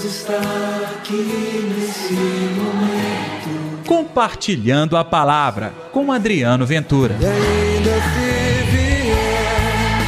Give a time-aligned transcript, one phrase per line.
[0.00, 0.40] Deus está
[0.94, 3.86] aqui nesse momento.
[3.86, 7.14] Compartilhando a palavra com Adriano Ventura.
[7.20, 9.98] E ainda se vier,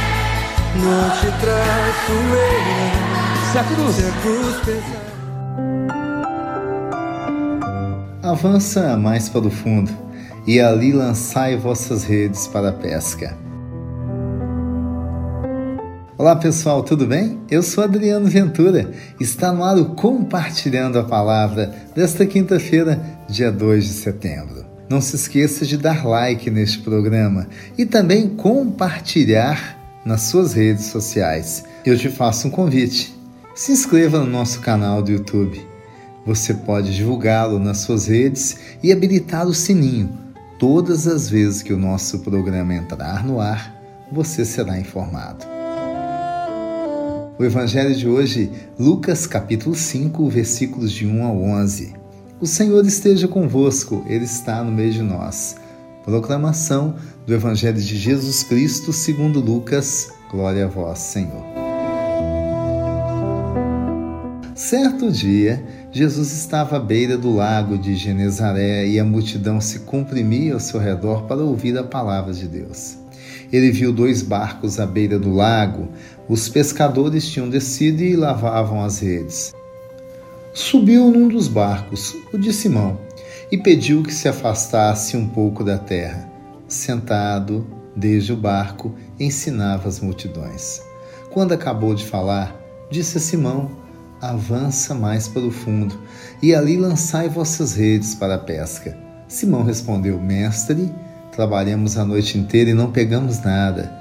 [0.77, 3.51] não te traço eu.
[3.51, 3.95] Se a cruz.
[3.95, 5.03] Se a cruz pesar.
[8.23, 9.91] Avança mais para o fundo,
[10.47, 13.37] e ali lançai vossas redes para a pesca.
[16.23, 17.37] Olá pessoal, tudo bem?
[17.51, 18.89] Eu sou Adriano Ventura.
[19.19, 22.97] Está no ar o Compartilhando a Palavra desta quinta-feira,
[23.27, 24.65] dia 2 de setembro.
[24.89, 31.65] Não se esqueça de dar like neste programa e também compartilhar nas suas redes sociais.
[31.85, 33.13] Eu te faço um convite.
[33.53, 35.61] Se inscreva no nosso canal do YouTube.
[36.25, 40.17] Você pode divulgá-lo nas suas redes e habilitar o sininho.
[40.57, 43.75] Todas as vezes que o nosso programa entrar no ar,
[44.09, 45.62] você será informado.
[47.43, 51.93] O evangelho de hoje, Lucas capítulo 5, versículos de 1 a 11.
[52.39, 55.57] O Senhor esteja convosco, ele está no meio de nós.
[56.05, 56.95] Proclamação
[57.27, 60.09] do evangelho de Jesus Cristo, segundo Lucas.
[60.31, 61.43] Glória a vós, Senhor.
[64.55, 70.53] Certo dia, Jesus estava à beira do lago de Genezaré e a multidão se comprimia
[70.53, 73.02] ao seu redor para ouvir a palavra de Deus.
[73.53, 75.87] Ele viu dois barcos à beira do lago.
[76.27, 79.53] Os pescadores tinham descido e lavavam as redes.
[80.55, 82.99] Subiu num dos barcos, o de Simão,
[83.51, 86.27] e pediu que se afastasse um pouco da terra.
[86.67, 90.81] Sentado, desde o barco, ensinava as multidões.
[91.31, 92.59] Quando acabou de falar,
[92.89, 93.69] disse a Simão:
[94.19, 95.99] Avança mais para o fundo,
[96.41, 98.97] e ali lançai vossas redes para a pesca.
[99.27, 100.91] Simão respondeu: Mestre,
[101.35, 103.91] Trabalhamos a noite inteira e não pegamos nada,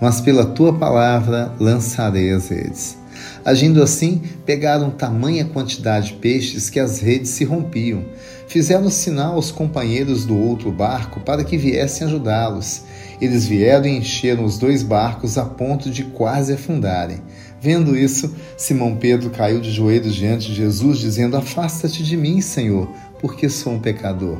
[0.00, 2.96] mas pela tua palavra lançarei as redes.
[3.44, 8.04] Agindo assim, pegaram tamanha quantidade de peixes que as redes se rompiam.
[8.46, 12.82] Fizeram sinal aos companheiros do outro barco para que viessem ajudá-los.
[13.20, 17.20] Eles vieram e encheram os dois barcos a ponto de quase afundarem.
[17.60, 22.88] Vendo isso, Simão Pedro caiu de joelhos diante de Jesus, dizendo: Afasta-te de mim, Senhor,
[23.20, 24.38] porque sou um pecador.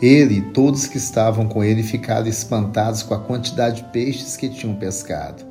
[0.00, 4.48] Ele e todos que estavam com ele ficaram espantados com a quantidade de peixes que
[4.48, 5.44] tinham pescado.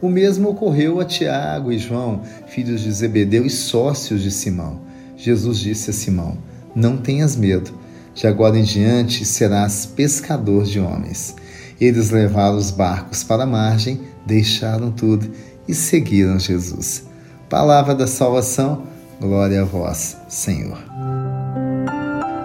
[0.00, 4.80] O mesmo ocorreu a Tiago e João, filhos de Zebedeu e sócios de Simão.
[5.16, 6.38] Jesus disse a Simão:
[6.74, 7.72] Não tenhas medo,
[8.14, 11.34] de agora em diante serás pescador de homens.
[11.80, 15.28] Eles levaram os barcos para a margem, deixaram tudo
[15.66, 17.04] e seguiram Jesus.
[17.48, 18.84] Palavra da salvação,
[19.20, 20.87] glória a vós, Senhor.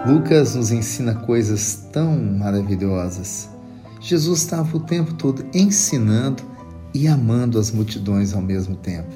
[0.06, 3.48] Lucas nos ensina coisas tão maravilhosas.
[4.00, 6.42] Jesus estava o tempo todo ensinando
[6.92, 9.08] e amando as multidões ao mesmo tempo.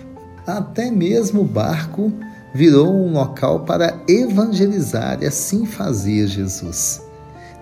[0.46, 2.10] Até mesmo o barco
[2.54, 7.02] virou um local para evangelizar, e assim fazia Jesus.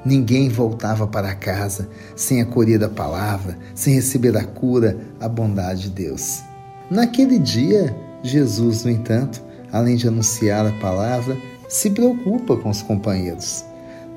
[0.04, 5.91] Ninguém voltava para casa sem acolher a palavra, sem receber a cura, a bondade de
[5.91, 6.43] Deus.
[6.88, 11.37] Naquele dia, Jesus, no entanto, além de anunciar a palavra,
[11.69, 13.65] se preocupa com os companheiros.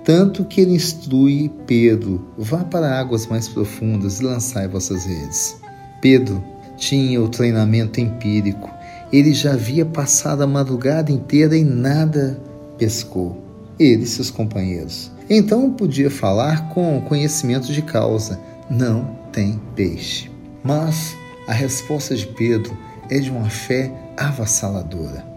[0.04, 5.58] Tanto que ele instrui Pedro: vá para águas mais profundas e lançai vossas redes.
[6.02, 6.44] Pedro
[6.78, 8.70] tinha o treinamento empírico.
[9.12, 12.40] Ele já havia passado a madrugada inteira e nada
[12.78, 13.44] pescou.
[13.78, 15.12] Ele e seus companheiros.
[15.30, 18.40] Então podia falar com conhecimento de causa:
[18.70, 20.32] não tem peixe.
[20.64, 21.16] Mas
[21.48, 22.78] a resposta de Pedro
[23.10, 25.29] é de uma fé avassaladora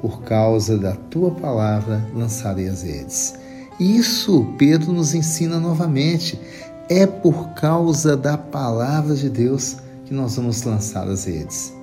[0.00, 3.34] por causa da tua palavra lançarei as redes.
[3.78, 6.40] Isso Pedro nos ensina novamente.
[6.88, 11.74] É por causa da palavra de Deus que nós vamos lançar as redes.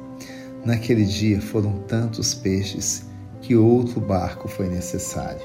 [0.66, 3.04] Naquele dia foram tantos peixes
[3.42, 5.42] que outro barco foi necessário.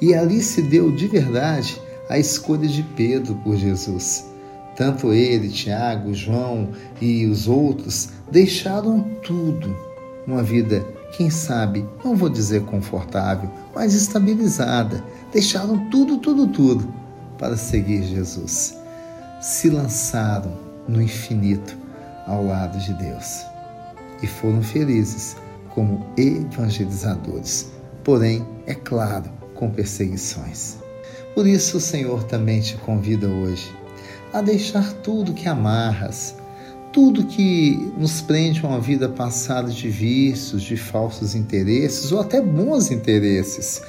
[0.00, 4.24] E ali se deu de verdade a escolha de Pedro por Jesus.
[4.76, 6.70] Tanto ele, Tiago, João
[7.00, 9.76] e os outros deixaram tudo,
[10.26, 10.84] uma vida
[11.16, 15.02] quem sabe, não vou dizer confortável, mas estabilizada.
[15.32, 16.92] Deixaram tudo, tudo, tudo
[17.38, 18.76] para seguir Jesus.
[19.40, 20.52] Se lançaram
[20.88, 21.76] no infinito
[22.26, 23.44] ao lado de Deus
[24.22, 25.36] e foram felizes
[25.70, 27.70] como evangelizadores,
[28.02, 30.78] porém, é claro, com perseguições.
[31.34, 33.72] Por isso o Senhor também te convida hoje
[34.32, 36.34] a deixar tudo que amarras,
[36.94, 42.40] tudo que nos prende a uma vida passada de vícios, de falsos interesses ou até
[42.40, 43.82] bons interesses.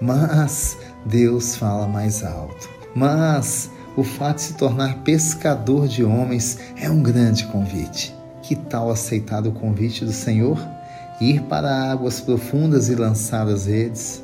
[0.00, 2.70] Mas Deus fala mais alto.
[2.94, 8.14] Mas o fato de se tornar pescador de homens é um grande convite.
[8.42, 10.56] Que tal aceitar o convite do Senhor
[11.20, 14.22] ir para águas profundas e lançar as redes?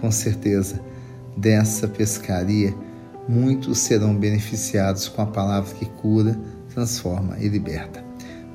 [0.00, 0.80] Com certeza,
[1.36, 2.74] dessa pescaria,
[3.28, 6.36] muitos serão beneficiados com a palavra que cura,
[6.72, 8.04] transforma e liberta.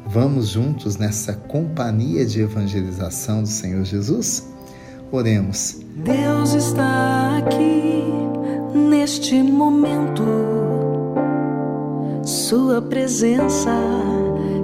[0.05, 4.47] Vamos juntos nessa companhia de evangelização do Senhor Jesus?
[5.11, 5.79] Oremos.
[5.95, 8.03] Deus está aqui
[8.73, 10.23] neste momento.
[12.23, 13.71] Sua presença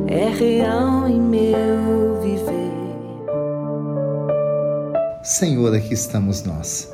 [0.07, 2.73] é real em meu viver.
[5.23, 6.89] Senhor, aqui estamos nós.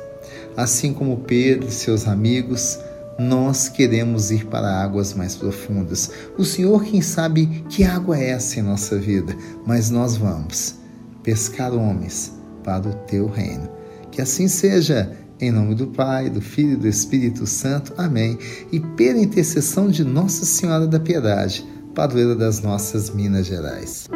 [0.56, 2.78] Assim como Pedro e seus amigos,
[3.20, 6.10] nós queremos ir para águas mais profundas.
[6.38, 9.36] O Senhor, quem sabe que água é essa em nossa vida,
[9.66, 10.76] mas nós vamos
[11.22, 12.32] pescar homens
[12.64, 13.68] para o teu reino.
[14.10, 17.92] Que assim seja, em nome do Pai, do Filho e do Espírito Santo.
[17.98, 18.38] Amém.
[18.72, 21.62] E pela intercessão de Nossa Senhora da Piedade,
[21.94, 24.08] padroeira das nossas Minas Gerais.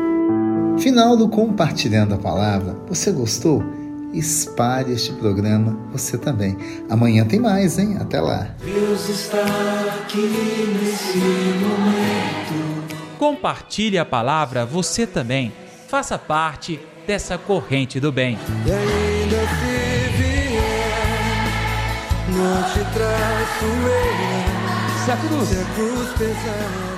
[0.78, 2.74] Final do Compartilhando a Palavra.
[2.88, 3.62] Você gostou?
[4.18, 6.56] Espalhe este programa você também.
[6.88, 7.96] Amanhã tem mais, hein?
[8.00, 8.48] Até lá.
[8.64, 9.44] Deus está
[10.00, 12.84] aqui nesse momento.
[13.18, 15.52] Compartilhe a palavra você também.
[15.88, 18.38] Faça parte dessa corrente do bem.
[18.66, 20.94] E ainda se vier,
[22.30, 25.04] não te traço eu.
[25.04, 26.93] Se a cruz Se a cruz pesar.